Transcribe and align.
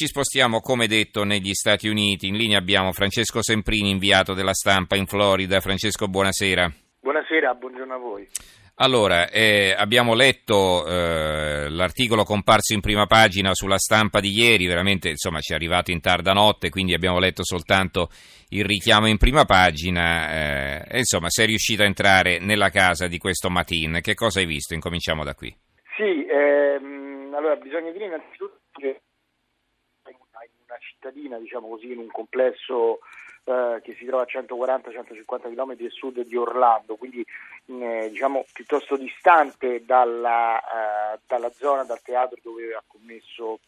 ci 0.00 0.06
spostiamo, 0.06 0.60
come 0.60 0.86
detto, 0.86 1.24
negli 1.24 1.52
Stati 1.52 1.86
Uniti. 1.86 2.28
In 2.28 2.36
linea 2.38 2.56
abbiamo 2.56 2.90
Francesco 2.90 3.42
Semprini, 3.42 3.90
inviato 3.90 4.32
della 4.32 4.54
stampa 4.54 4.96
in 4.96 5.04
Florida. 5.04 5.60
Francesco, 5.60 6.08
buonasera. 6.08 6.72
Buonasera, 7.02 7.52
buongiorno 7.52 7.92
a 7.92 7.98
voi. 7.98 8.26
Allora, 8.76 9.28
eh, 9.28 9.74
abbiamo 9.76 10.14
letto 10.14 10.86
eh, 10.86 11.68
l'articolo 11.68 12.24
comparso 12.24 12.72
in 12.72 12.80
prima 12.80 13.04
pagina 13.04 13.52
sulla 13.52 13.76
stampa 13.76 14.20
di 14.20 14.30
ieri, 14.30 14.66
veramente 14.66 15.10
insomma 15.10 15.40
ci 15.40 15.52
è 15.52 15.54
arrivato 15.54 15.90
in 15.90 16.00
tarda 16.00 16.32
notte, 16.32 16.70
quindi 16.70 16.94
abbiamo 16.94 17.18
letto 17.18 17.44
soltanto 17.44 18.08
il 18.48 18.64
richiamo 18.64 19.06
in 19.06 19.18
prima 19.18 19.44
pagina 19.44 20.86
eh, 20.88 20.96
insomma 20.96 21.28
sei 21.28 21.48
riuscito 21.48 21.82
a 21.82 21.84
entrare 21.84 22.38
nella 22.38 22.70
casa 22.70 23.06
di 23.06 23.18
questo 23.18 23.50
Matin. 23.50 23.98
Che 24.00 24.14
cosa 24.14 24.40
hai 24.40 24.46
visto? 24.46 24.72
Incominciamo 24.72 25.24
da 25.24 25.34
qui. 25.34 25.54
Sì, 25.94 26.24
ehm, 26.24 27.34
allora 27.36 27.56
bisogna 27.56 27.90
dire 27.90 28.06
innanzitutto 28.06 28.60
che 28.72 29.02
cittadina, 30.80 31.38
diciamo 31.38 31.68
così, 31.68 31.92
in 31.92 31.98
un 31.98 32.08
complesso 32.08 33.00
eh, 33.44 33.80
che 33.82 33.94
si 33.94 34.04
trova 34.04 34.22
a 34.22 34.26
140-150 34.26 35.52
km 35.52 35.70
a 35.70 35.90
sud 35.90 36.20
di 36.20 36.36
Orlando, 36.36 36.96
quindi 36.96 37.24
eh, 37.66 38.08
diciamo 38.10 38.44
piuttosto 38.52 38.96
distante 38.96 39.84
dalla, 39.84 40.60
eh, 40.60 41.18
dalla, 41.26 41.50
zona, 41.50 41.84
dal 41.84 42.02
teatro 42.02 42.38
dove 42.42 42.74
ha 42.74 42.82
commesso, 42.86 43.60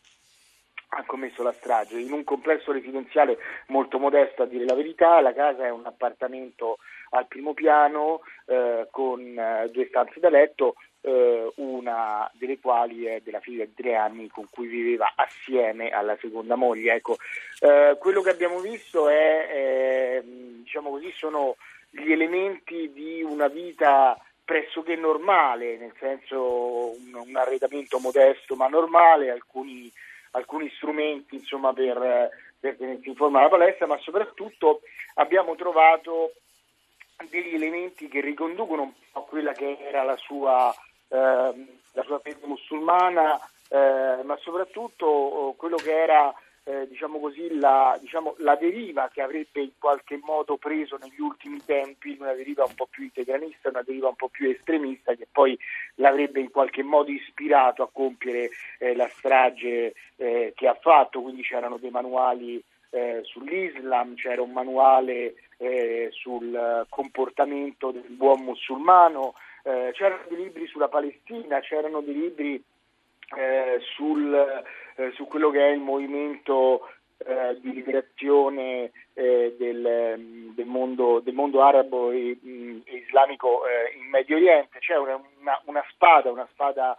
ha 0.88 1.04
commesso 1.04 1.42
la 1.42 1.52
strage. 1.52 1.98
In 1.98 2.12
un 2.12 2.24
complesso 2.24 2.72
residenziale 2.72 3.38
molto 3.68 3.98
modesto 3.98 4.42
a 4.42 4.46
dire 4.46 4.64
la 4.64 4.74
verità, 4.74 5.20
la 5.20 5.32
casa 5.32 5.64
è 5.64 5.70
un 5.70 5.86
appartamento 5.86 6.78
al 7.10 7.26
primo 7.26 7.54
piano 7.54 8.20
eh, 8.46 8.88
con 8.90 9.20
eh, 9.20 9.68
due 9.70 9.86
stanze 9.86 10.20
da 10.20 10.28
letto, 10.28 10.74
eh, 11.02 11.52
una 11.56 12.30
delle 12.34 12.58
quali 12.58 13.04
è 13.04 13.20
della 13.20 13.40
figlia 13.40 13.64
di 13.64 13.74
tre 13.74 13.94
anni 13.96 14.28
con 14.28 14.46
cui 14.50 14.66
viveva 14.66 15.12
assieme 15.14 15.90
alla 15.90 16.16
seconda 16.20 16.54
moglie. 16.56 16.94
Ecco, 16.94 17.16
eh, 17.60 17.96
quello 17.98 18.22
che 18.22 18.30
abbiamo 18.30 18.60
visto 18.60 19.08
è, 19.08 19.48
eh, 19.50 20.22
diciamo 20.24 20.90
così, 20.90 21.12
sono 21.16 21.56
gli 21.90 22.10
elementi 22.10 22.90
di 22.92 23.22
una 23.22 23.48
vita 23.48 24.18
pressoché 24.44 24.96
normale, 24.96 25.76
nel 25.76 25.92
senso 25.98 26.96
un, 26.96 27.14
un 27.26 27.36
arredamento 27.36 27.98
modesto 27.98 28.54
ma 28.54 28.68
normale, 28.68 29.30
alcuni, 29.30 29.90
alcuni 30.32 30.70
strumenti 30.76 31.36
insomma, 31.36 31.72
per, 31.72 32.30
per 32.58 32.76
tenersi 32.76 33.08
in 33.08 33.14
forma 33.14 33.42
la 33.42 33.48
palestra, 33.48 33.86
ma 33.86 33.98
soprattutto 33.98 34.80
abbiamo 35.14 35.54
trovato 35.54 36.32
degli 37.28 37.54
elementi 37.54 38.08
che 38.08 38.20
riconducono 38.20 38.94
a 39.12 39.20
quella 39.20 39.52
che 39.52 39.78
era 39.80 40.02
la 40.02 40.16
sua 40.16 40.74
la 41.16 42.02
sua 42.04 42.18
fede 42.20 42.46
musulmana, 42.46 43.38
eh, 43.68 44.22
ma 44.24 44.36
soprattutto 44.40 45.06
oh, 45.06 45.54
quello 45.54 45.76
che 45.76 45.94
era 45.94 46.34
eh, 46.64 46.86
diciamo 46.88 47.18
così, 47.18 47.58
la, 47.58 47.96
diciamo, 48.00 48.34
la, 48.38 48.54
deriva 48.54 49.10
che 49.12 49.20
avrebbe 49.20 49.62
in 49.62 49.72
qualche 49.78 50.20
modo 50.22 50.56
preso 50.56 50.96
negli 51.00 51.20
ultimi 51.20 51.60
tempi, 51.64 52.16
una 52.20 52.34
deriva 52.34 52.64
un 52.64 52.74
po' 52.74 52.86
più 52.88 53.02
integralista, 53.02 53.70
una 53.70 53.82
deriva 53.82 54.08
un 54.08 54.14
po' 54.14 54.28
più 54.28 54.48
estremista 54.48 55.14
che 55.14 55.26
poi 55.30 55.58
l'avrebbe 55.96 56.38
in 56.38 56.50
qualche 56.50 56.84
modo 56.84 57.10
ispirato 57.10 57.82
a 57.82 57.90
compiere 57.92 58.50
eh, 58.78 58.94
la 58.94 59.08
strage 59.08 59.94
eh, 60.16 60.52
che 60.54 60.68
ha 60.68 60.74
fatto, 60.80 61.20
quindi 61.20 61.42
c'erano 61.42 61.78
dei 61.78 61.90
manuali 61.90 62.62
eh, 62.90 63.20
sull'Islam, 63.24 64.14
c'era 64.14 64.42
un 64.42 64.52
manuale 64.52 65.34
eh, 65.56 66.10
sul 66.12 66.86
comportamento 66.88 67.90
del 67.90 68.08
buon 68.08 68.42
musulmano, 68.42 69.34
eh, 69.62 69.90
c'erano 69.92 70.22
dei 70.28 70.38
libri 70.38 70.66
sulla 70.66 70.88
Palestina, 70.88 71.60
c'erano 71.60 72.00
dei 72.00 72.14
libri 72.14 72.62
eh, 73.36 73.78
sul, 73.94 74.34
eh, 74.96 75.10
su 75.12 75.26
quello 75.26 75.50
che 75.50 75.66
è 75.66 75.70
il 75.70 75.80
movimento 75.80 76.88
eh, 77.18 77.58
di 77.60 77.72
liberazione 77.72 78.90
eh, 79.14 79.54
del, 79.58 80.52
del, 80.54 80.66
mondo, 80.66 81.20
del, 81.20 81.34
mondo, 81.34 81.62
arabo 81.62 82.10
e, 82.10 82.36
mm, 82.44 82.80
islamico 82.86 83.62
eh, 83.66 83.96
in 83.96 84.08
Medio 84.08 84.36
Oriente, 84.36 84.78
c'è 84.80 84.96
una, 84.96 85.20
una, 85.40 85.60
una 85.66 85.84
spada, 85.90 86.30
una 86.30 86.48
spada 86.50 86.96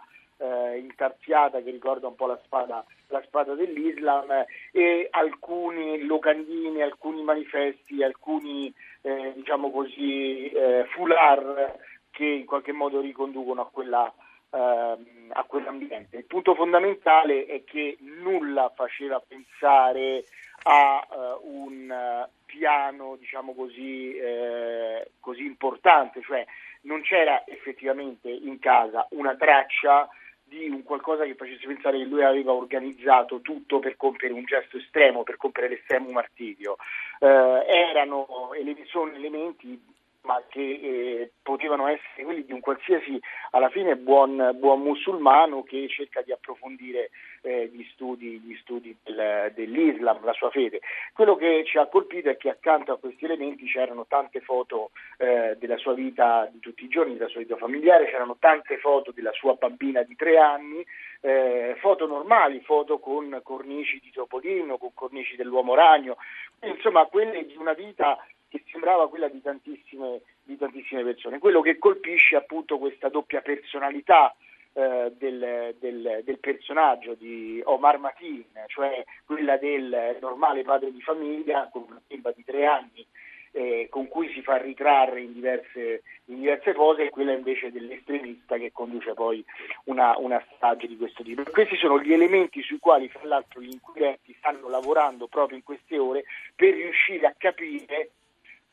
intarsiata 0.76 1.62
che 1.62 1.70
ricorda 1.70 2.08
un 2.08 2.16
po' 2.16 2.26
la 2.26 2.38
spada, 2.44 2.84
la 3.06 3.22
spada 3.22 3.54
dell'Islam 3.54 4.44
e 4.72 5.06
alcuni 5.10 6.04
locandini, 6.04 6.82
alcuni 6.82 7.22
manifesti, 7.22 8.02
alcuni 8.02 8.70
diciamo 9.34 9.70
così 9.70 10.52
foulard 10.92 11.78
che 12.14 12.24
in 12.24 12.46
qualche 12.46 12.72
modo 12.72 13.00
riconducono 13.00 13.62
a, 13.62 13.68
quella, 13.68 14.12
ehm, 14.50 15.30
a 15.32 15.42
quell'ambiente. 15.44 16.18
Il 16.18 16.24
punto 16.24 16.54
fondamentale 16.54 17.44
è 17.46 17.64
che 17.64 17.98
nulla 18.00 18.72
faceva 18.74 19.20
pensare 19.20 20.24
a 20.66 21.06
uh, 21.10 21.46
un 21.46 22.26
piano 22.46 23.16
diciamo 23.18 23.52
così, 23.52 24.14
eh, 24.14 25.10
così 25.18 25.44
importante, 25.44 26.22
cioè 26.22 26.46
non 26.82 27.02
c'era 27.02 27.44
effettivamente 27.46 28.30
in 28.30 28.60
casa 28.60 29.06
una 29.10 29.34
traccia 29.34 30.08
di 30.44 30.68
un 30.68 30.84
qualcosa 30.84 31.24
che 31.24 31.34
facesse 31.34 31.66
pensare 31.66 31.98
che 31.98 32.04
lui 32.04 32.22
aveva 32.22 32.52
organizzato 32.52 33.40
tutto 33.40 33.80
per 33.80 33.96
compiere 33.96 34.34
un 34.34 34.44
gesto 34.44 34.76
estremo, 34.76 35.24
per 35.24 35.36
compiere 35.36 35.68
l'estremo 35.68 36.10
martirio. 36.10 36.76
Eh, 37.18 37.26
erano, 37.26 38.50
sono 38.86 39.12
elementi 39.12 39.82
ma 40.24 40.42
che 40.48 40.60
eh, 40.60 41.30
potevano 41.42 41.86
essere 41.86 42.24
quelli 42.24 42.44
di 42.44 42.52
un 42.52 42.60
qualsiasi 42.60 43.20
alla 43.50 43.68
fine 43.68 43.96
buon, 43.96 44.52
buon 44.54 44.80
musulmano 44.80 45.62
che 45.62 45.86
cerca 45.88 46.22
di 46.22 46.32
approfondire 46.32 47.10
eh, 47.42 47.70
gli 47.72 47.84
studi, 47.92 48.38
gli 48.40 48.56
studi 48.56 48.96
del, 49.02 49.52
dell'Islam, 49.54 50.24
la 50.24 50.32
sua 50.32 50.50
fede. 50.50 50.80
Quello 51.12 51.36
che 51.36 51.64
ci 51.66 51.76
ha 51.76 51.86
colpito 51.86 52.30
è 52.30 52.36
che 52.36 52.48
accanto 52.48 52.92
a 52.92 52.98
questi 52.98 53.24
elementi 53.26 53.66
c'erano 53.66 54.06
tante 54.06 54.40
foto 54.40 54.90
eh, 55.18 55.56
della 55.58 55.76
sua 55.76 55.92
vita 55.92 56.48
di 56.50 56.58
tutti 56.58 56.84
i 56.84 56.88
giorni, 56.88 57.16
della 57.16 57.28
sua 57.28 57.40
vita 57.40 57.56
familiare, 57.56 58.06
c'erano 58.06 58.36
tante 58.38 58.78
foto 58.78 59.12
della 59.12 59.32
sua 59.32 59.54
bambina 59.54 60.02
di 60.02 60.16
tre 60.16 60.38
anni, 60.38 60.84
eh, 61.20 61.76
foto 61.80 62.06
normali, 62.06 62.60
foto 62.60 62.98
con 62.98 63.40
cornici 63.42 64.00
di 64.02 64.10
Topolino, 64.10 64.78
con 64.78 64.94
cornici 64.94 65.36
dell'uomo 65.36 65.74
ragno, 65.74 66.16
insomma 66.62 67.04
quelle 67.06 67.44
di 67.44 67.56
una 67.56 67.74
vita 67.74 68.18
che 68.54 68.62
sembrava 68.70 69.08
quella 69.08 69.26
di 69.26 69.42
tantissime, 69.42 70.20
di 70.44 70.56
tantissime 70.56 71.02
persone. 71.02 71.40
Quello 71.40 71.60
che 71.60 71.76
colpisce 71.76 72.36
appunto 72.36 72.78
questa 72.78 73.08
doppia 73.08 73.40
personalità 73.40 74.32
eh, 74.74 75.12
del, 75.18 75.74
del, 75.80 76.20
del, 76.22 76.38
personaggio 76.38 77.14
di 77.14 77.60
Omar 77.64 77.98
Matin, 77.98 78.44
cioè 78.68 79.04
quella 79.24 79.56
del 79.56 80.18
normale 80.20 80.62
padre 80.62 80.92
di 80.92 81.00
famiglia 81.00 81.68
con 81.72 81.84
una 81.88 82.00
bimba 82.06 82.30
di 82.30 82.44
tre 82.44 82.64
anni 82.66 83.04
eh, 83.50 83.88
con 83.90 84.06
cui 84.06 84.32
si 84.32 84.42
fa 84.42 84.56
ritrarre 84.56 85.20
in 85.20 85.32
diverse, 85.32 86.02
in 86.26 86.40
diverse, 86.40 86.74
cose 86.74 87.06
e 87.06 87.10
quella 87.10 87.32
invece 87.32 87.72
dell'estremista 87.72 88.56
che 88.56 88.70
conduce 88.72 89.14
poi 89.14 89.44
una, 89.84 90.16
una 90.18 90.44
strage 90.54 90.86
di 90.86 90.96
questo 90.96 91.24
tipo. 91.24 91.42
Questi 91.42 91.76
sono 91.76 92.00
gli 92.00 92.12
elementi 92.12 92.62
sui 92.62 92.78
quali 92.78 93.08
fra 93.08 93.24
l'altro 93.24 93.60
gli 93.60 93.72
inquirenti 93.72 94.34
stanno 94.38 94.68
lavorando 94.68 95.26
proprio 95.26 95.56
in 95.56 95.64
queste 95.64 95.98
ore 95.98 96.24
per 96.54 96.74
riuscire 96.74 97.26
a 97.26 97.34
capire 97.36 98.10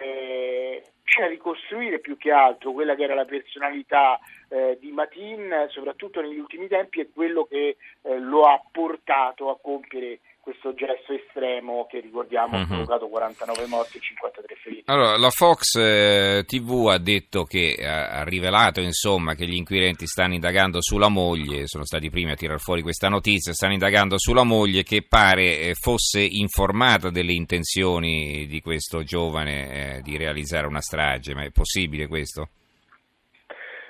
eh, 0.02 0.84
a 1.22 1.28
ricostruire 1.28 2.00
più 2.00 2.18
che 2.18 2.32
altro 2.32 2.72
quella 2.72 2.96
che 2.96 3.04
era 3.04 3.14
la 3.14 3.26
personalità 3.26 4.20
eh, 4.48 4.78
di 4.80 4.92
Matin, 4.92 5.68
soprattutto 5.70 6.22
negli 6.22 6.40
ultimi 6.40 6.68
tempi, 6.68 7.00
e 7.00 7.10
quello 7.14 7.46
che 7.46 7.78
eh, 8.02 8.20
lo 8.20 8.46
ha 8.46 8.62
portato 8.72 9.50
a 9.50 9.60
compiere 9.60 10.20
questo 10.42 10.74
gesto 10.74 11.14
estremo 11.14 11.86
che 11.90 12.00
ricordiamo 12.00 12.58
ha 12.58 12.66
provocato 12.66 13.08
49 13.08 13.68
morti 13.68 13.98
e 13.98 14.02
53 14.02 14.56
feriti. 14.56 14.84
Allora, 14.86 15.18
la 15.18 15.30
Fox 15.30 15.76
eh, 15.76 16.44
TV 16.46 16.88
ha 16.90 16.98
detto 16.98 17.44
che 17.44 17.76
ha, 17.82 18.24
rivelato 18.24 18.82
insomma, 18.82 19.36
che 19.36 19.46
gli 19.46 19.56
inquirenti 19.56 20.08
stanno 20.08 20.34
indagando 20.34 20.82
sulla 20.82 21.10
moglie, 21.10 21.68
sono 21.68 21.86
stati 21.86 22.08
i 22.08 22.10
primi 22.10 22.32
a 22.32 22.36
tirar 22.36 22.60
fuori 22.60 22.82
questa 22.82 23.08
notizia, 23.08 23.54
stanno 23.54 23.74
indagando 23.74 24.18
sulla 24.18 24.44
moglie 24.44 24.84
che 24.84 25.06
pare 25.08 25.60
eh, 25.60 25.74
fosse 25.76 26.22
informata 26.22 27.10
delle 27.12 27.34
intenzioni 27.34 28.48
di 28.48 28.62
questo 28.62 29.04
giovane 29.04 29.98
eh, 29.98 30.02
di 30.02 30.18
realizzare 30.18 30.66
una 30.66 30.82
strage, 30.82 31.36
ma 31.36 31.44
è 31.44 31.52
possibile 31.52 32.08
questo? 32.08 32.50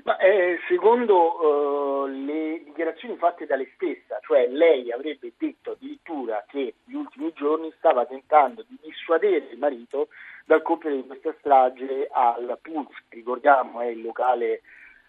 Ma, 0.04 0.18
eh, 0.18 0.60
secondo 0.68 2.04
uh, 2.04 2.06
le 2.08 2.64
dichiarazioni 2.64 3.16
fatte 3.18 3.46
da 3.46 3.56
lei 3.56 3.70
stessa, 3.76 4.20
cioè 4.22 4.48
lei 4.48 4.92
avrebbe 4.92 5.34
detto 5.38 5.72
addirittura 5.72 6.44
che 6.48 6.76
negli 6.86 6.96
ultimi 6.96 7.32
giorni 7.34 7.72
stava 7.78 8.06
tentando 8.06 8.64
di 8.68 8.78
dissuadere 8.82 9.50
il 9.52 9.58
marito 9.60 10.08
dal 10.46 10.62
compiere 10.64 10.96
di 10.96 11.06
questa 11.06 11.36
strage 11.40 12.08
al 12.12 12.58
Pulse, 12.62 13.04
ricordiamo 13.10 13.82
è 13.82 13.88
il 13.88 14.02
locale, 14.02 14.62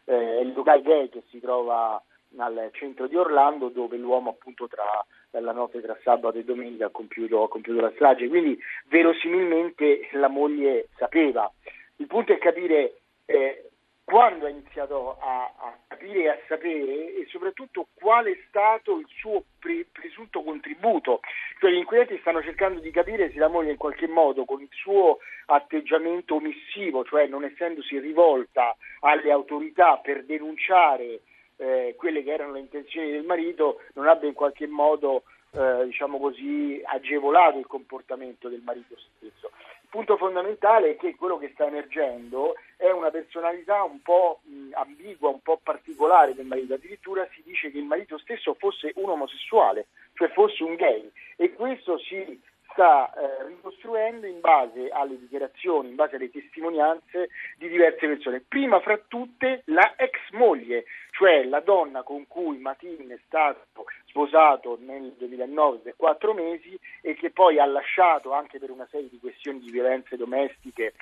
eh, 0.05 0.41
il 0.41 0.53
locale 0.53 0.83
gay 0.83 1.09
che 1.09 1.23
si 1.31 1.41
trova 1.41 2.03
al 2.37 2.71
centro 2.73 3.07
di 3.07 3.17
Orlando 3.17 3.69
dove 3.69 3.97
l'uomo 3.97 4.31
appunto 4.31 4.67
tra 4.67 5.05
la 5.31 5.53
notte 5.53 5.81
tra 5.81 5.97
sabato 6.03 6.39
e 6.39 6.45
domenica 6.45 6.87
ha 6.87 6.91
compiuto, 6.91 7.43
ha 7.43 7.49
compiuto 7.49 7.81
la 7.81 7.93
strage, 7.95 8.29
quindi 8.29 8.59
verosimilmente 8.89 10.09
la 10.13 10.29
moglie 10.29 10.89
sapeva. 10.97 11.51
Il 11.97 12.07
punto 12.07 12.33
è 12.33 12.39
capire 12.39 12.97
eh, 13.25 13.71
quando 14.05 14.47
ha 14.47 14.49
iniziato 14.49 15.17
a, 15.21 15.53
a, 15.57 15.79
capire 15.87 16.23
e 16.23 16.29
a 16.29 16.39
sapere 16.49 17.15
e 17.15 17.27
soprattutto 17.29 17.89
qual 17.95 18.27
è 18.27 18.37
stato 18.49 18.99
il 18.99 19.07
suo 19.19 19.45
pre, 19.59 19.87
presunto 19.91 20.43
contributo. 20.43 21.21
Cioè 21.61 21.71
gli 21.71 21.77
inquirenti 21.77 22.19
stanno 22.19 22.43
cercando 22.43 22.81
di 22.81 22.91
capire 22.91 23.31
se 23.31 23.39
la 23.39 23.49
moglie 23.49 23.71
in 23.71 23.77
qualche 23.77 24.09
modo 24.09 24.45
con 24.45 24.61
il 24.61 24.69
suo 24.71 25.19
atteggiamento 25.47 26.35
omissivo, 26.37 27.05
cioè 27.05 27.27
non 27.27 27.45
essendosi 27.45 27.99
rivolta 27.99 28.77
alle 29.01 29.31
autorità 29.31 29.99
per 29.99 30.25
denunciare 30.25 31.21
eh, 31.57 31.95
quelle 31.97 32.23
che 32.23 32.33
erano 32.33 32.53
le 32.53 32.61
intenzioni 32.61 33.11
del 33.11 33.25
marito, 33.25 33.81
non 33.95 34.09
abbia 34.09 34.29
in 34.29 34.35
qualche 34.35 34.67
modo 34.67 35.23
eh, 35.53 35.85
diciamo 35.85 36.19
così, 36.19 36.81
agevolato 36.85 37.59
il 37.59 37.67
comportamento 37.67 38.49
del 38.49 38.63
marito 38.65 38.97
stesso. 38.97 39.51
Punto 39.93 40.17
fondamentale 40.17 40.93
è 40.93 40.97
che 40.97 41.15
quello 41.17 41.37
che 41.37 41.51
sta 41.53 41.67
emergendo 41.67 42.55
è 42.79 42.91
una 42.91 43.11
personalità 43.11 43.83
un 43.83 44.01
po' 44.01 44.41
ambigua, 44.73 45.29
un 45.29 45.43
po' 45.43 45.61
particolare 45.63 46.33
del 46.33 46.47
marito, 46.47 46.73
addirittura 46.73 47.29
si 47.35 47.43
dice 47.45 47.71
che 47.71 47.77
il 47.77 47.85
marito 47.85 48.17
stesso 48.17 48.55
fosse 48.55 48.93
un 48.95 49.11
omosessuale, 49.11 49.89
cioè 50.15 50.31
fosse 50.31 50.63
un 50.65 50.77
gay. 50.77 51.13
E 51.37 51.53
questo 51.53 51.99
si 51.99 52.41
sta 52.73 53.13
eh, 53.13 53.47
ricostruendo 53.47 54.27
in 54.27 54.41
base 54.41 54.89
alle 54.91 55.19
dichiarazioni, 55.19 55.91
in 55.91 55.95
base 55.95 56.17
alle 56.17 56.31
testimonianze 56.31 57.29
di 57.57 57.69
diverse 57.69 58.07
persone. 58.07 58.45
Prima 58.47 58.81
fra 58.81 58.99
tutte 59.09 59.63
la 59.67 59.95
ex 59.97 60.19
moglie, 60.33 60.85
cioè 61.11 61.45
la 61.45 61.61
donna 61.61 62.03
con 62.03 62.27
cui 62.27 62.59
Matin 62.59 63.09
è 63.11 63.19
stato 63.27 63.85
sposato 64.07 64.79
nel 64.81 65.15
2009 65.17 65.79
per 65.79 65.95
quattro 65.97 66.35
mesi 66.35 66.79
e 67.01 67.15
che 67.15 67.31
poi 67.31 67.59
ha 67.59 67.65
lasciato 67.65 68.33
anche 68.33 68.59
per 68.59 68.71
una 68.71 68.87
serie 68.91 69.09
di 69.09 69.19
questioni 69.19 69.61
di 69.61 69.71
violenze 69.71 70.17
domestiche 70.17 70.93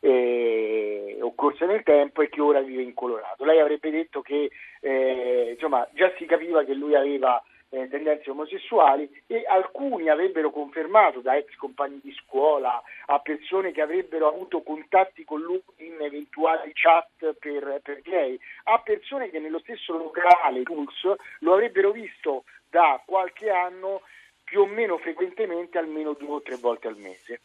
eh, 0.00 1.18
occorse 1.20 1.64
nel 1.64 1.82
tempo 1.82 2.20
e 2.20 2.28
che 2.28 2.40
ora 2.40 2.60
vive 2.60 2.82
in 2.82 2.92
Colorado. 2.94 3.44
Lei 3.44 3.58
avrebbe 3.58 3.90
detto 3.90 4.20
che 4.20 4.50
eh, 4.80 5.50
insomma, 5.52 5.86
già 5.92 6.12
si 6.18 6.26
capiva 6.26 6.62
che 6.64 6.74
lui 6.74 6.94
aveva 6.94 7.42
eh, 7.74 7.88
tendenze 7.88 8.30
omosessuali 8.30 9.10
e 9.26 9.44
alcuni 9.46 10.08
avrebbero 10.08 10.50
confermato 10.50 11.20
da 11.20 11.36
ex 11.36 11.54
compagni 11.56 12.00
di 12.02 12.12
scuola 12.12 12.80
a 13.06 13.18
persone 13.18 13.72
che 13.72 13.80
avrebbero 13.80 14.28
avuto 14.28 14.62
contatti 14.62 15.24
con 15.24 15.40
lui 15.40 15.60
in 15.78 15.96
eventuali 16.00 16.70
chat 16.72 17.34
per, 17.38 17.80
per 17.82 18.00
gay, 18.02 18.38
a 18.64 18.78
persone 18.78 19.30
che 19.30 19.40
nello 19.40 19.58
stesso 19.58 19.96
locale 19.96 20.62
Pulse 20.62 21.16
lo 21.40 21.54
avrebbero 21.54 21.90
visto 21.90 22.44
da 22.70 23.02
qualche 23.04 23.50
anno 23.50 24.02
più 24.44 24.60
o 24.60 24.66
meno 24.66 24.98
frequentemente 24.98 25.78
almeno 25.78 26.12
due 26.12 26.34
o 26.34 26.42
tre 26.42 26.56
volte 26.56 26.88
al 26.88 26.96
mese. 26.96 27.40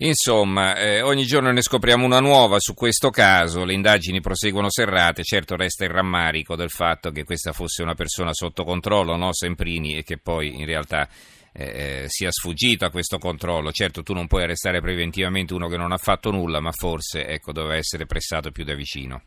Insomma, 0.00 0.76
eh, 0.76 1.02
ogni 1.02 1.24
giorno 1.24 1.50
ne 1.50 1.60
scopriamo 1.60 2.04
una 2.04 2.20
nuova 2.20 2.60
su 2.60 2.72
questo 2.74 3.10
caso, 3.10 3.64
le 3.64 3.72
indagini 3.72 4.20
proseguono 4.20 4.70
serrate, 4.70 5.24
certo 5.24 5.56
resta 5.56 5.84
il 5.84 5.90
rammarico 5.90 6.54
del 6.54 6.70
fatto 6.70 7.10
che 7.10 7.24
questa 7.24 7.50
fosse 7.50 7.82
una 7.82 7.94
persona 7.94 8.32
sotto 8.32 8.62
controllo, 8.62 9.16
no 9.16 9.32
Semprini, 9.32 9.96
e 9.96 10.04
che 10.04 10.16
poi 10.16 10.56
in 10.60 10.66
realtà 10.66 11.08
eh, 11.52 11.64
eh, 11.64 12.04
sia 12.06 12.30
sfuggito 12.30 12.84
a 12.84 12.90
questo 12.90 13.18
controllo. 13.18 13.72
Certo 13.72 14.04
tu 14.04 14.12
non 14.12 14.28
puoi 14.28 14.44
arrestare 14.44 14.80
preventivamente 14.80 15.52
uno 15.52 15.66
che 15.66 15.76
non 15.76 15.90
ha 15.90 15.96
fatto 15.96 16.30
nulla, 16.30 16.60
ma 16.60 16.70
forse 16.70 17.26
ecco, 17.26 17.50
doveva 17.50 17.74
essere 17.74 18.06
pressato 18.06 18.52
più 18.52 18.62
da 18.62 18.74
vicino. 18.74 19.22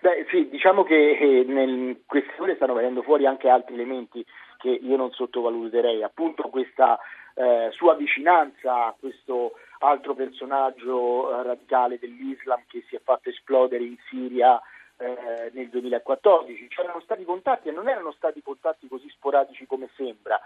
Beh 0.00 0.26
sì, 0.30 0.48
diciamo 0.50 0.82
che 0.82 0.94
eh, 0.94 1.44
nel 1.46 2.00
queste 2.06 2.32
ore 2.38 2.54
stanno 2.56 2.72
venendo 2.72 3.02
fuori 3.02 3.26
anche 3.26 3.50
altri 3.50 3.74
elementi 3.74 4.24
che 4.56 4.70
io 4.70 4.96
non 4.96 5.10
sottovaluterei, 5.12 6.02
appunto 6.02 6.48
questa 6.48 6.98
eh, 7.34 7.70
sua 7.72 7.94
vicinanza 7.94 8.86
a 8.86 8.94
questo 8.98 9.52
altro 9.78 10.14
personaggio 10.14 11.40
eh, 11.40 11.42
radicale 11.42 11.98
dell'Islam 11.98 12.62
che 12.68 12.84
si 12.88 12.96
è 12.96 13.00
fatto 13.02 13.28
esplodere 13.28 13.84
in 13.84 13.96
Siria 14.08 14.60
eh, 14.98 15.50
nel 15.52 15.68
2014. 15.68 16.68
C'erano 16.68 17.00
stati 17.00 17.24
contatti 17.24 17.68
e 17.68 17.72
non 17.72 17.88
erano 17.88 18.12
stati 18.12 18.42
contatti 18.42 18.86
così 18.88 19.08
sporadici 19.08 19.66
come 19.66 19.88
sembra 19.96 20.40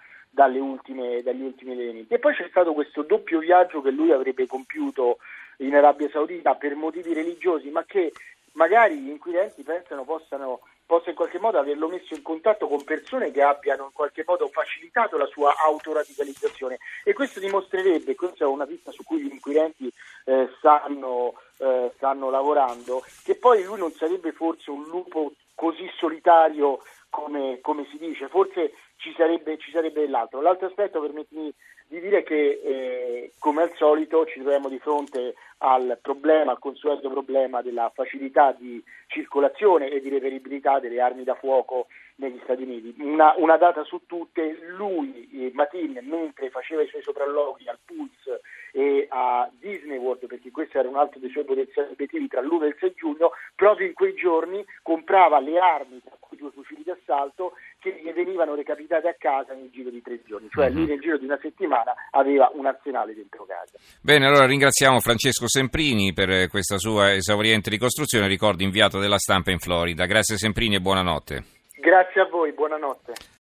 ultime, 0.59 1.23
dagli 1.23 1.43
ultimi 1.43 1.73
elementi. 1.73 2.15
E 2.15 2.19
poi 2.19 2.35
c'è 2.35 2.47
stato 2.49 2.73
questo 2.73 3.03
doppio 3.03 3.38
viaggio 3.38 3.81
che 3.83 3.91
lui 3.91 4.12
avrebbe 4.12 4.47
compiuto 4.47 5.19
in 5.59 5.75
Arabia 5.75 6.09
Saudita 6.11 6.55
per 6.55 6.75
motivi 6.75 7.15
religiosi, 7.15 7.71
ma 7.71 7.85
che 7.85 8.12
magari 8.53 8.99
gli 8.99 9.09
inquirenti 9.09 9.62
pensano 9.62 10.05
possano 10.05 10.61
possa 10.87 11.11
in 11.11 11.17
qualche 11.17 11.41
modo 11.41 11.59
averlo 11.59 11.88
messo 11.88 12.15
in 12.15 12.23
contatto 12.23 12.69
con 12.69 12.85
persone 12.85 13.33
che 13.33 13.43
abbiano 13.43 13.85
in 13.85 13.93
qualche 13.93 14.23
modo 14.25 14.49
facilitato 14.49 15.19
la 15.19 15.27
sua 15.27 15.55
autoradicalizzazione. 15.67 16.79
E 17.05 17.12
questo 17.12 17.41
dimostrerebbe, 17.41 18.15
questa 18.15 18.44
è 18.44 18.47
una 18.47 18.67
pista 18.67 18.93
su 18.93 19.03
cui 19.03 19.21
gli 19.21 19.33
inquirenti 19.33 19.93
eh, 20.25 20.49
stanno, 20.59 21.35
eh, 21.59 21.91
stanno 21.97 22.31
lavorando, 22.31 23.05
che 23.25 23.35
poi 23.35 23.65
lui 23.65 23.79
non 23.79 23.93
sarebbe 23.93 24.33
forse 24.33 24.71
un 24.71 24.85
lupo 24.85 25.33
così 25.55 25.91
solitario 25.97 26.79
come, 27.16 27.60
come 27.62 27.86
si 27.90 27.96
dice, 27.96 28.28
forse 28.28 28.74
ci 28.96 29.14
sarebbe, 29.16 29.56
ci 29.56 29.70
sarebbe 29.70 30.06
l'altro. 30.06 30.42
L'altro 30.42 30.66
aspetto, 30.66 31.00
permettimi 31.00 31.50
di 31.88 31.98
dire 31.98 32.22
che 32.22 32.60
eh, 32.62 33.32
come 33.38 33.62
al 33.62 33.72
solito 33.76 34.26
ci 34.26 34.40
troviamo 34.40 34.68
di 34.68 34.78
fronte 34.78 35.34
al 35.58 35.98
problema, 36.02 36.50
al 36.50 36.58
consueto 36.58 37.08
problema 37.08 37.62
della 37.62 37.90
facilità 37.94 38.52
di 38.52 38.82
circolazione 39.06 39.88
e 39.88 40.02
di 40.02 40.10
reperibilità 40.10 40.78
delle 40.78 41.00
armi 41.00 41.24
da 41.24 41.34
fuoco 41.34 41.86
negli 42.16 42.38
Stati 42.42 42.62
Uniti. 42.62 42.94
Una, 42.98 43.32
una 43.38 43.56
data 43.56 43.82
su 43.84 44.02
tutte, 44.04 44.58
lui, 44.76 45.28
eh, 45.32 45.52
Matin, 45.54 45.98
mentre 46.02 46.50
faceva 46.50 46.82
i 46.82 46.88
suoi 46.88 47.02
sopralluoghi 47.02 47.66
al 47.66 47.78
Pulse 47.82 48.42
e 48.72 49.06
a 49.08 49.48
Disney 49.58 49.96
World, 49.96 50.26
perché 50.26 50.50
questo 50.50 50.78
era 50.78 50.88
un 50.88 50.96
altro 50.96 51.18
dei 51.18 51.30
suoi 51.30 51.44
potenziali 51.44 51.92
obiettivi 51.92 52.28
tra 52.28 52.42
l'1 52.42 52.64
e 52.64 52.66
il 52.66 52.76
6 52.78 52.94
giugno, 52.94 53.32
proprio 53.54 53.86
in 53.86 53.94
quei 53.94 54.14
giorni 54.14 54.62
comprava 54.82 55.40
le 55.40 55.58
armi, 55.58 56.02
tra 56.02 56.16
cui 56.37 56.47
due 56.47 56.50
fucili 56.53 56.83
d'assalto, 56.85 57.53
che 57.79 58.00
gli 58.03 58.12
venivano 58.12 58.55
recapitate 58.55 59.09
a 59.09 59.15
casa 59.19 59.55
nel 59.55 59.71
giro 59.71 59.91
di 59.91 60.03
tre 60.03 60.21
giorni, 60.25 60.49
cioè 60.50 60.71
lui 60.71 60.83
mhm. 60.83 60.88
nel 60.88 61.00
giro 61.00 61.19
di 61.19 61.25
una 61.25 61.38
settimana 61.41 61.94
aveva 62.11 62.50
un 62.55 62.67
arsenale 62.67 63.15
dentro 63.15 63.44
casa. 63.44 63.79
Bene, 64.00 64.27
allora 64.27 64.47
ringraziamo 64.47 65.00
Francesco 65.00 65.49
Semprini 65.49 66.12
per 66.12 66.49
questa 66.49 66.79
sua 66.79 67.12
esauriente 67.12 67.71
ricostruzione, 67.71 68.29
ricordo 68.29 68.62
inviato 68.62 68.99
della 68.99 69.19
stampa 69.19 69.50
in 69.50 69.59
Florida. 69.59 70.06
Grazie 70.06 70.37
Semprini 70.37 70.77
e 70.77 70.81
buonanotte. 70.81 71.44
Grazie 71.81 72.23
a 72.23 72.25
voi, 72.27 72.53
buonanotte. 72.53 73.12